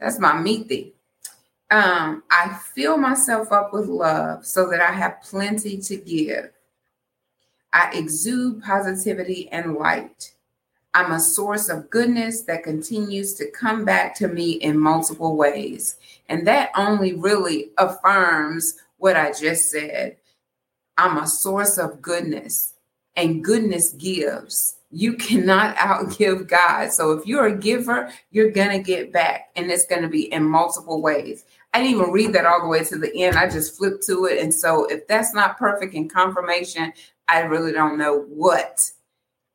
That's 0.00 0.18
my 0.18 0.36
meaty. 0.36 0.94
Um, 1.70 2.24
I 2.28 2.58
fill 2.74 2.96
myself 2.96 3.52
up 3.52 3.72
with 3.72 3.86
love 3.86 4.44
so 4.44 4.68
that 4.68 4.80
I 4.80 4.90
have 4.90 5.22
plenty 5.22 5.78
to 5.78 5.96
give. 5.96 6.50
I 7.72 7.90
exude 7.92 8.64
positivity 8.64 9.48
and 9.52 9.74
light. 9.74 10.32
I'm 10.94 11.12
a 11.12 11.20
source 11.20 11.68
of 11.68 11.90
goodness 11.90 12.42
that 12.42 12.62
continues 12.62 13.34
to 13.34 13.50
come 13.50 13.84
back 13.84 14.14
to 14.16 14.28
me 14.28 14.52
in 14.52 14.78
multiple 14.78 15.36
ways. 15.36 15.96
And 16.28 16.46
that 16.46 16.70
only 16.76 17.14
really 17.14 17.70
affirms 17.78 18.74
what 18.96 19.16
I 19.16 19.32
just 19.32 19.70
said. 19.70 20.16
I'm 20.96 21.18
a 21.18 21.28
source 21.28 21.78
of 21.78 22.02
goodness, 22.02 22.74
and 23.14 23.44
goodness 23.44 23.92
gives. 23.92 24.76
You 24.90 25.14
cannot 25.14 25.76
outgive 25.76 26.48
God. 26.48 26.92
So 26.92 27.12
if 27.12 27.26
you're 27.26 27.46
a 27.46 27.56
giver, 27.56 28.10
you're 28.30 28.50
going 28.50 28.70
to 28.70 28.82
get 28.82 29.12
back, 29.12 29.50
and 29.54 29.70
it's 29.70 29.86
going 29.86 30.02
to 30.02 30.08
be 30.08 30.32
in 30.32 30.42
multiple 30.42 31.00
ways. 31.00 31.44
I 31.72 31.78
didn't 31.78 32.00
even 32.00 32.10
read 32.10 32.32
that 32.32 32.46
all 32.46 32.62
the 32.62 32.68
way 32.68 32.82
to 32.84 32.98
the 32.98 33.14
end. 33.22 33.36
I 33.36 33.48
just 33.48 33.76
flipped 33.76 34.04
to 34.06 34.24
it. 34.24 34.42
And 34.42 34.52
so 34.52 34.86
if 34.86 35.06
that's 35.06 35.34
not 35.34 35.58
perfect 35.58 35.94
in 35.94 36.08
confirmation, 36.08 36.92
I 37.28 37.40
really 37.40 37.72
don't 37.72 37.98
know 37.98 38.24
what 38.28 38.90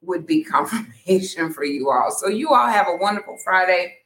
would 0.06 0.26
be 0.26 0.44
confirmation 0.56 1.54
for 1.54 1.64
you 1.64 1.90
all. 1.90 2.12
So 2.12 2.28
you 2.28 2.50
all 2.50 2.68
have 2.68 2.88
a 2.88 2.96
wonderful 2.96 3.38
Friday. 3.38 3.98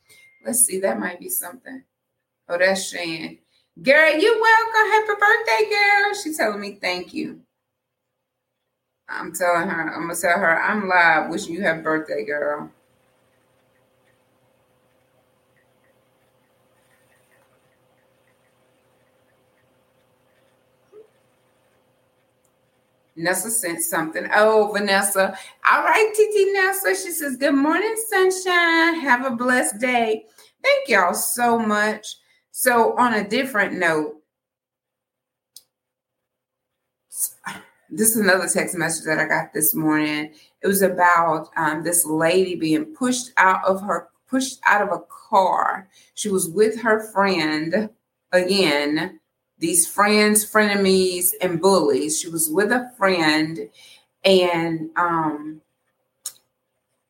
Let's 0.45 0.65
see, 0.65 0.79
that 0.79 0.99
might 0.99 1.19
be 1.19 1.29
something. 1.29 1.83
Oh, 2.49 2.57
that's 2.57 2.89
Shane. 2.89 3.39
Girl, 3.81 4.13
you 4.15 4.41
welcome. 4.41 4.91
Happy 4.91 5.19
birthday, 5.19 5.69
girl. 5.69 6.13
She's 6.13 6.37
telling 6.37 6.59
me 6.59 6.77
thank 6.81 7.13
you. 7.13 7.41
I'm 9.09 9.33
telling 9.33 9.69
her, 9.69 9.93
I'm 9.93 10.01
gonna 10.01 10.15
tell 10.15 10.37
her 10.37 10.61
I'm 10.61 10.87
live 10.87 11.29
wishing 11.29 11.53
you 11.53 11.61
happy 11.61 11.81
birthday, 11.81 12.25
girl. 12.25 12.71
Nessa 23.17 23.49
sent 23.49 23.81
something. 23.81 24.27
Oh, 24.33 24.71
Vanessa. 24.71 25.37
All 25.69 25.83
right, 25.83 26.11
TT 26.13 26.53
Nessa. 26.53 26.95
She 26.95 27.11
says, 27.11 27.35
Good 27.35 27.55
morning, 27.55 27.95
sunshine. 28.07 28.99
Have 28.99 29.25
a 29.25 29.35
blessed 29.35 29.79
day. 29.79 30.25
Thank 30.63 30.87
y'all 30.87 31.13
so 31.13 31.57
much. 31.57 32.17
So, 32.51 32.97
on 32.97 33.15
a 33.15 33.27
different 33.27 33.73
note, 33.73 34.15
this 37.89 38.09
is 38.09 38.17
another 38.17 38.47
text 38.47 38.77
message 38.77 39.05
that 39.05 39.19
I 39.19 39.27
got 39.27 39.53
this 39.53 39.73
morning. 39.73 40.33
It 40.61 40.67
was 40.67 40.81
about 40.81 41.49
um, 41.55 41.83
this 41.83 42.05
lady 42.05 42.55
being 42.55 42.85
pushed 42.85 43.31
out 43.37 43.65
of 43.65 43.81
her 43.81 44.09
pushed 44.29 44.59
out 44.65 44.81
of 44.81 44.89
a 44.89 45.03
car. 45.29 45.87
She 46.13 46.29
was 46.29 46.49
with 46.49 46.81
her 46.81 47.11
friend 47.11 47.89
again 48.31 49.19
these 49.59 49.87
friends, 49.87 50.49
frenemies, 50.49 51.31
and 51.41 51.61
bullies. 51.61 52.19
She 52.19 52.29
was 52.29 52.49
with 52.49 52.71
a 52.71 52.91
friend, 52.97 53.69
and 54.23 54.89
um, 54.95 55.61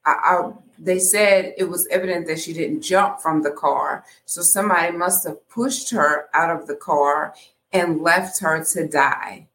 I, 0.06 0.12
I, 0.12 0.52
they 0.80 1.00
said 1.00 1.54
it 1.58 1.66
was 1.66 1.88
evident 1.88 2.28
that 2.28 2.40
she 2.40 2.54
didn't 2.54 2.82
jump 2.82 3.20
from 3.20 3.42
the 3.42 3.52
car. 3.52 4.06
So 4.26 4.42
somebody 4.42 4.96
must 4.96 5.28
have 5.28 5.48
pushed 5.50 5.90
her 5.92 6.30
out 6.34 6.50
of 6.50 6.68
the 6.68 6.76
car 6.76 7.34
and 7.74 8.02
left 8.02 8.40
her 8.40 8.64
to 8.64 8.88
die. 8.88 9.48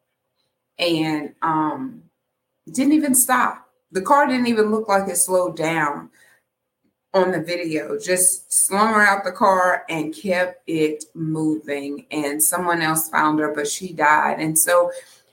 And 0.79 1.35
um, 1.43 2.03
didn't 2.71 2.93
even 2.93 3.15
stop. 3.15 3.69
The 3.93 4.03
car 4.03 4.27
didn't 4.27 4.49
even 4.49 4.71
look 4.71 4.89
like 4.89 5.09
it 5.09 5.17
slowed 5.17 5.57
down 5.57 6.11
on 7.15 7.31
the 7.31 7.41
video, 7.41 7.99
just 7.99 8.53
slung 8.53 8.95
her 8.95 9.07
out 9.07 9.25
the 9.25 9.33
car 9.33 9.85
and 9.89 10.15
kept 10.15 10.63
it 10.67 11.05
moving. 11.15 12.07
And 12.11 12.43
someone 12.43 12.81
else 12.81 13.09
found 13.09 13.39
her, 13.41 13.55
but 13.55 13.69
she 13.69 13.93
died. 13.93 14.41
And 14.41 14.59
so, 14.59 14.91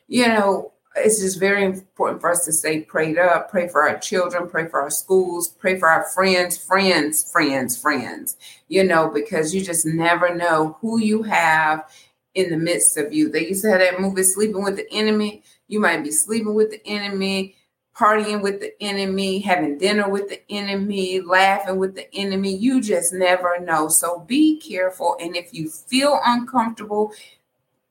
you 0.07 0.27
know, 0.27 0.73
it's 0.95 1.21
just 1.21 1.39
very 1.39 1.63
important 1.63 2.19
for 2.19 2.31
us 2.31 2.45
to 2.45 2.51
stay 2.51 2.81
prayed 2.81 3.17
up, 3.17 3.49
pray 3.49 3.67
for 3.67 3.87
our 3.87 3.97
children, 3.99 4.49
pray 4.49 4.67
for 4.67 4.81
our 4.81 4.89
schools, 4.89 5.47
pray 5.47 5.79
for 5.79 5.87
our 5.87 6.03
friends, 6.09 6.57
friends, 6.57 7.31
friends, 7.31 7.77
friends, 7.77 8.35
you 8.67 8.83
know, 8.83 9.09
because 9.09 9.53
you 9.53 9.63
just 9.63 9.85
never 9.85 10.35
know 10.35 10.77
who 10.81 10.99
you 10.99 11.23
have 11.23 11.89
in 12.33 12.49
the 12.49 12.57
midst 12.57 12.97
of 12.97 13.13
you. 13.13 13.29
They 13.29 13.47
used 13.47 13.63
to 13.63 13.69
have 13.69 13.79
that 13.79 14.01
movie, 14.01 14.23
Sleeping 14.23 14.63
with 14.63 14.75
the 14.75 14.91
Enemy. 14.91 15.43
You 15.67 15.79
might 15.79 16.03
be 16.03 16.11
sleeping 16.11 16.55
with 16.55 16.71
the 16.71 16.85
enemy 16.87 17.55
partying 17.99 18.41
with 18.41 18.61
the 18.61 18.71
enemy, 18.81 19.39
having 19.39 19.77
dinner 19.77 20.07
with 20.07 20.29
the 20.29 20.41
enemy, 20.49 21.19
laughing 21.19 21.77
with 21.77 21.95
the 21.95 22.07
enemy. 22.15 22.55
You 22.55 22.81
just 22.81 23.13
never 23.13 23.59
know. 23.59 23.89
So 23.89 24.19
be 24.19 24.57
careful. 24.59 25.17
And 25.19 25.35
if 25.35 25.53
you 25.53 25.69
feel 25.69 26.19
uncomfortable, 26.25 27.11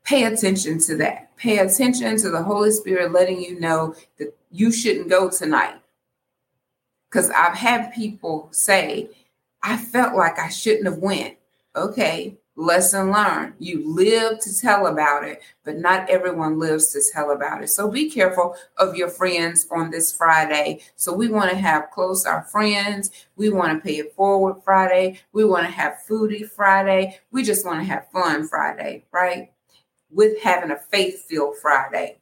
pay 0.05 0.25
attention 0.25 0.79
to 0.81 0.97
that. 0.97 1.37
Pay 1.37 1.59
attention 1.59 2.17
to 2.19 2.31
the 2.31 2.43
Holy 2.43 2.71
Spirit 2.71 3.13
letting 3.13 3.43
you 3.43 3.61
know 3.61 3.95
that 4.19 4.35
you 4.51 4.73
shouldn't 4.73 5.11
go 5.11 5.29
tonight. 5.29 5.75
Because 7.11 7.31
I've 7.31 7.57
had 7.57 7.93
people 7.93 8.49
say, 8.51 9.11
I 9.63 9.77
felt 9.77 10.17
like 10.17 10.39
I 10.39 10.49
shouldn't 10.49 10.87
have 10.87 10.99
went. 10.99 11.37
Okay, 11.77 12.37
lesson 12.59 13.13
learned. 13.13 13.55
You 13.59 13.89
live 13.89 14.41
to 14.41 14.61
tell 14.61 14.89
about 14.89 15.25
it, 15.25 15.41
but 15.65 15.79
not 15.79 16.11
everyone 16.11 16.59
lives 16.59 16.93
to 16.93 17.01
tell 17.13 17.31
about 17.31 17.63
it. 17.63 17.69
So 17.69 17.89
be 17.89 18.11
careful 18.11 18.57
of 18.77 18.97
your 18.97 19.09
friends 19.09 19.67
on 19.71 19.91
this 19.91 20.13
Friday. 20.13 20.81
So 20.97 21.15
we 21.15 21.29
want 21.29 21.51
to 21.51 21.57
have 21.57 21.91
close 21.93 22.27
our 22.27 22.43
friends. 22.43 23.11
We 23.37 23.49
want 23.49 23.73
to 23.73 23.89
pay 23.89 23.99
it 23.99 24.15
forward 24.15 24.57
Friday. 24.65 25.21
We 25.33 25.45
want 25.45 25.67
to 25.67 25.73
have 25.73 25.99
foodie 26.09 26.49
Friday. 26.49 27.19
We 27.31 27.45
just 27.45 27.65
want 27.65 27.79
to 27.79 27.85
have 27.85 28.11
fun 28.11 28.49
Friday, 28.49 29.05
right? 29.13 29.53
With 30.11 30.43
having 30.43 30.73
a 30.73 30.79
faith 30.79 31.27
filled 31.29 31.59
Friday. 31.59 32.19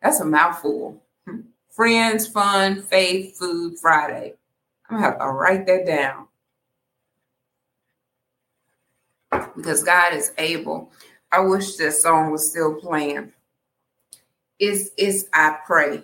That's 0.00 0.20
a 0.20 0.24
mouthful. 0.24 1.02
Hmm. 1.26 1.40
Friends, 1.68 2.26
fun, 2.28 2.82
faith, 2.82 3.36
food 3.38 3.78
Friday. 3.78 4.34
I'm 4.88 4.96
going 4.96 5.02
to 5.02 5.10
have 5.10 5.18
to 5.18 5.26
write 5.26 5.66
that 5.66 5.86
down 5.86 6.28
because 9.30 9.82
God 9.82 10.14
is 10.14 10.32
able. 10.38 10.90
I 11.32 11.40
wish 11.40 11.76
this 11.76 12.02
song 12.02 12.30
was 12.30 12.48
still 12.48 12.74
playing. 12.74 13.32
Is 14.58 14.92
is 14.96 15.28
I 15.32 15.58
pray. 15.66 16.02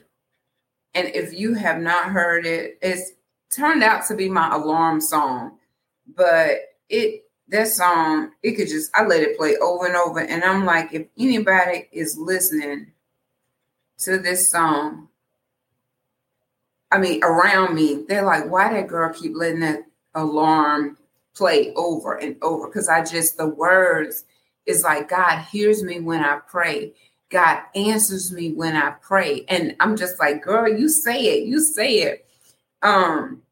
And 0.95 1.09
if 1.09 1.33
you 1.33 1.55
have 1.55 1.81
not 1.81 2.11
heard 2.11 2.47
it, 2.47 2.79
it's 2.81 3.13
turned 3.51 3.83
out 3.83 4.07
to 4.07 4.15
be 4.15 4.29
my 4.29 4.55
alarm 4.55 5.01
song. 5.01 5.59
But 6.15 6.61
it 6.89 7.25
that 7.49 7.69
song, 7.69 8.33
it 8.43 8.53
could 8.53 8.69
just 8.69 8.91
I 8.95 9.05
let 9.05 9.23
it 9.23 9.37
play 9.37 9.57
over 9.57 9.87
and 9.87 9.97
over. 9.97 10.21
And 10.21 10.43
I'm 10.43 10.65
like, 10.65 10.93
if 10.93 11.07
anybody 11.19 11.89
is 11.93 12.17
listening 12.17 12.93
to 13.99 14.19
this 14.19 14.51
song, 14.51 15.09
I 16.91 16.99
mean 16.99 17.23
around 17.23 17.75
me, 17.75 18.05
they're 18.09 18.25
like, 18.25 18.49
why 18.49 18.73
that 18.73 18.89
girl 18.89 19.13
keep 19.13 19.33
letting 19.35 19.61
that 19.61 19.85
alarm 20.15 20.97
play 21.37 21.73
over 21.75 22.15
and 22.15 22.37
over 22.43 22.67
because 22.67 22.89
I 22.89 23.05
just, 23.05 23.37
the 23.37 23.49
words 23.49 24.25
is 24.65 24.83
like, 24.83 25.09
God 25.09 25.43
hears 25.45 25.83
me 25.83 26.01
when 26.01 26.23
I 26.23 26.41
pray. 26.49 26.95
God 27.31 27.63
answers 27.75 28.33
me 28.33 28.53
when 28.53 28.77
I 28.77 28.91
pray. 29.03 29.45
And 29.49 29.77
I'm 29.81 29.97
just 29.97 30.19
like, 30.19 30.43
girl, 30.43 30.69
you 30.69 30.89
say 30.89 31.21
it, 31.39 31.47
you 31.47 31.61
say 31.61 31.99
it. 31.99 32.27
Um, 32.83 33.43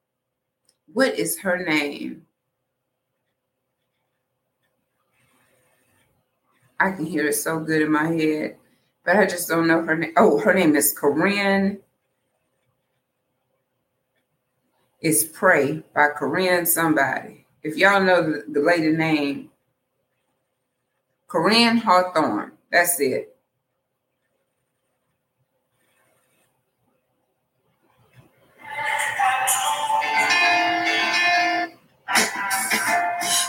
what 0.92 1.18
is 1.18 1.38
her 1.40 1.64
name? 1.64 2.22
I 6.80 6.90
can 6.90 7.06
hear 7.06 7.26
it 7.26 7.34
so 7.34 7.60
good 7.60 7.82
in 7.82 7.92
my 7.92 8.08
head, 8.08 8.56
but 9.04 9.16
I 9.16 9.26
just 9.26 9.48
don't 9.48 9.66
know 9.66 9.82
her 9.82 9.96
name. 9.96 10.12
Oh, 10.16 10.38
her 10.40 10.52
name 10.52 10.74
is 10.76 10.94
Koryn. 10.94 11.78
It's 15.00 15.24
Pray 15.24 15.82
by 15.94 16.08
Koryn 16.18 16.66
somebody 16.66 17.43
if 17.64 17.76
y'all 17.78 18.02
know 18.02 18.22
the, 18.22 18.44
the 18.48 18.60
lady 18.60 18.90
name, 18.90 19.50
Koryn 21.28 21.78
Hawthorne. 21.78 22.52
That's 22.70 23.00
it. 23.00 23.34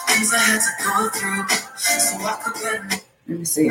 Things 0.08 0.34
I 0.34 0.38
had 0.40 0.62
to 0.62 0.84
go 0.84 1.10
through 1.10 1.48
so 1.78 2.18
I 2.26 2.34
could 2.44 3.02
Let 3.28 3.40
me 3.40 3.46
see. 3.46 3.70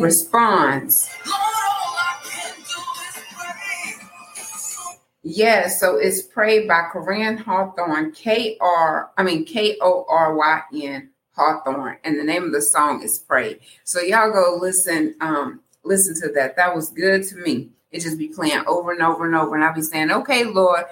Responds. 0.00 1.08
Yes, 5.24 5.78
so 5.78 5.96
it's 5.98 6.22
prayed 6.22 6.66
by 6.66 6.88
Koryn 6.92 7.38
Hawthorne, 7.38 8.12
K 8.12 8.56
R, 8.60 9.10
I 9.16 9.22
mean 9.22 9.44
K 9.44 9.76
O 9.80 10.04
R 10.08 10.34
Y 10.34 10.62
N 10.82 11.10
Hawthorne, 11.36 11.98
and 12.04 12.18
the 12.18 12.24
name 12.24 12.44
of 12.44 12.52
the 12.52 12.62
song 12.62 13.02
is 13.02 13.18
Pray. 13.20 13.60
So 13.84 14.00
y'all 14.00 14.32
go 14.32 14.58
listen, 14.60 15.14
um, 15.20 15.60
listen 15.84 16.14
to 16.22 16.32
that. 16.34 16.56
That 16.56 16.74
was 16.74 16.90
good 16.90 17.22
to 17.28 17.36
me. 17.36 17.70
It 17.92 18.00
just 18.00 18.18
be 18.18 18.28
playing 18.28 18.64
over 18.66 18.92
and 18.92 19.02
over 19.02 19.24
and 19.26 19.34
over, 19.36 19.54
and 19.54 19.64
I'll 19.64 19.74
be 19.74 19.82
saying, 19.82 20.10
"Okay, 20.10 20.44
Lord, 20.44 20.84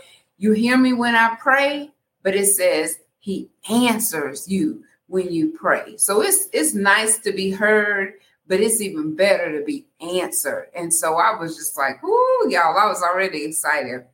You 0.42 0.52
hear 0.52 0.78
me 0.78 0.94
when 0.94 1.14
I 1.14 1.36
pray, 1.38 1.90
but 2.22 2.34
it 2.34 2.46
says 2.46 2.98
he 3.18 3.50
answers 3.68 4.48
you 4.48 4.82
when 5.06 5.30
you 5.30 5.50
pray. 5.50 5.98
So 5.98 6.22
it's 6.22 6.48
it's 6.52 6.72
nice 6.72 7.18
to 7.18 7.32
be 7.32 7.50
heard, 7.50 8.14
but 8.50 8.58
it's 8.58 8.80
even 8.80 9.14
better 9.14 9.56
to 9.56 9.64
be 9.64 9.86
answered. 10.00 10.70
And 10.74 10.92
so 10.92 11.14
I 11.14 11.38
was 11.38 11.56
just 11.56 11.78
like, 11.78 12.02
"Ooh, 12.02 12.48
y'all!" 12.50 12.76
I 12.76 12.86
was 12.86 13.00
already 13.00 13.44
excited. 13.44 14.06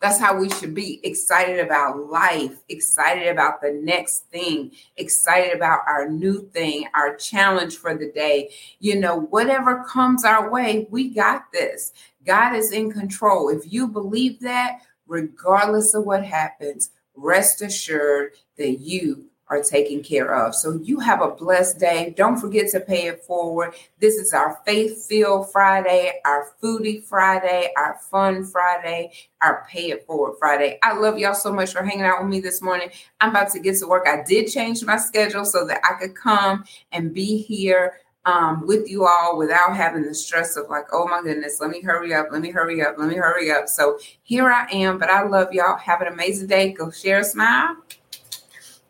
That's 0.00 0.20
how 0.20 0.38
we 0.38 0.48
should 0.50 0.72
be 0.72 1.00
excited 1.02 1.58
about 1.58 2.08
life, 2.08 2.62
excited 2.68 3.26
about 3.26 3.60
the 3.60 3.72
next 3.72 4.30
thing, 4.30 4.70
excited 4.96 5.52
about 5.52 5.80
our 5.88 6.08
new 6.08 6.48
thing, 6.50 6.86
our 6.94 7.16
challenge 7.16 7.76
for 7.76 7.96
the 7.96 8.12
day. 8.12 8.54
You 8.78 9.00
know, 9.00 9.18
whatever 9.18 9.82
comes 9.82 10.24
our 10.24 10.48
way, 10.48 10.86
we 10.90 11.08
got 11.08 11.50
this. 11.52 11.92
God 12.24 12.54
is 12.54 12.70
in 12.70 12.92
control. 12.92 13.48
If 13.48 13.72
you 13.72 13.88
believe 13.88 14.38
that, 14.40 14.82
regardless 15.08 15.92
of 15.94 16.04
what 16.04 16.24
happens, 16.24 16.90
rest 17.16 17.62
assured 17.62 18.34
that 18.58 18.78
you 18.78 19.24
are 19.48 19.62
taken 19.62 20.02
care 20.02 20.34
of. 20.34 20.54
So 20.54 20.80
you 20.82 21.00
have 21.00 21.20
a 21.20 21.30
blessed 21.30 21.78
day. 21.78 22.14
Don't 22.16 22.38
forget 22.38 22.70
to 22.70 22.80
pay 22.80 23.06
it 23.06 23.22
forward. 23.24 23.74
This 24.00 24.14
is 24.16 24.32
our 24.32 24.58
faith 24.64 25.06
filled 25.06 25.52
Friday, 25.52 26.20
our 26.24 26.52
foodie 26.62 27.02
Friday, 27.02 27.70
our 27.76 27.98
fun 28.10 28.44
Friday, 28.44 29.12
our 29.42 29.66
pay 29.70 29.90
it 29.90 30.06
forward 30.06 30.36
Friday. 30.38 30.78
I 30.82 30.94
love 30.94 31.18
y'all 31.18 31.34
so 31.34 31.52
much 31.52 31.72
for 31.72 31.82
hanging 31.82 32.04
out 32.04 32.22
with 32.22 32.30
me 32.30 32.40
this 32.40 32.62
morning. 32.62 32.88
I'm 33.20 33.30
about 33.30 33.50
to 33.52 33.60
get 33.60 33.78
to 33.78 33.86
work. 33.86 34.06
I 34.08 34.22
did 34.22 34.48
change 34.48 34.82
my 34.84 34.96
schedule 34.96 35.44
so 35.44 35.66
that 35.66 35.80
I 35.84 35.98
could 36.00 36.14
come 36.14 36.64
and 36.92 37.12
be 37.12 37.38
here 37.38 38.00
um, 38.26 38.66
with 38.66 38.88
you 38.88 39.06
all 39.06 39.36
without 39.36 39.76
having 39.76 40.02
the 40.02 40.14
stress 40.14 40.56
of 40.56 40.70
like, 40.70 40.86
oh 40.92 41.06
my 41.06 41.20
goodness, 41.22 41.60
let 41.60 41.70
me 41.70 41.82
hurry 41.82 42.14
up, 42.14 42.28
let 42.30 42.40
me 42.40 42.50
hurry 42.50 42.80
up, 42.82 42.96
let 42.96 43.08
me 43.08 43.16
hurry 43.16 43.50
up. 43.50 43.68
So 43.68 43.98
here 44.22 44.50
I 44.50 44.66
am, 44.72 44.98
but 44.98 45.10
I 45.10 45.24
love 45.24 45.52
y'all. 45.52 45.76
Have 45.76 46.00
an 46.00 46.08
amazing 46.08 46.46
day. 46.46 46.72
Go 46.72 46.90
share 46.90 47.20
a 47.20 47.24
smile 47.24 47.76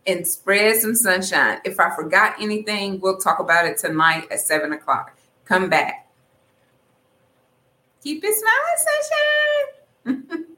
and 0.06 0.26
spread 0.26 0.76
some 0.76 0.94
sunshine. 0.94 1.60
If 1.64 1.80
I 1.80 1.94
forgot 1.94 2.36
anything, 2.40 3.00
we'll 3.00 3.18
talk 3.18 3.38
about 3.38 3.66
it 3.66 3.78
tonight 3.78 4.28
at 4.30 4.40
seven 4.40 4.72
o'clock. 4.72 5.16
Come 5.44 5.68
back. 5.68 6.10
Keep 8.02 8.22
it 8.24 8.34
smiling, 10.04 10.24
sunshine. 10.26 10.44